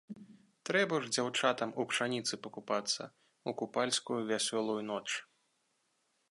Трэба 0.67 0.95
ж 1.03 1.11
дзяўчатам 1.17 1.73
у 1.83 1.85
пшаніцы 1.91 2.33
пакупацца 2.47 3.03
ў 3.05 3.49
купальскую 3.61 4.19
вясёлую 4.33 4.81
ноч. 4.91 5.07